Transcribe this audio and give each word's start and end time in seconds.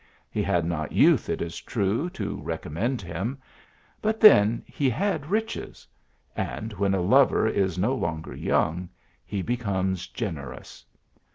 He 0.31 0.41
had 0.41 0.65
not 0.65 0.91
youth, 0.93 1.29
it 1.29 1.43
is 1.43 1.61
true, 1.61 2.09
to 2.09 2.41
recommend 2.41 3.03
him, 3.03 3.37
but 4.01 4.19
then 4.19 4.63
e 4.79 4.89
had 4.89 5.27
riches; 5.27 5.85
and 6.35 6.73
when 6.73 6.95
a 6.95 7.01
lover 7.01 7.47
is 7.47 7.77
no 7.77 7.93
longer 7.93 8.33
young, 8.33 8.89
e 9.29 9.43
becomes 9.43 10.07
generous. 10.07 10.83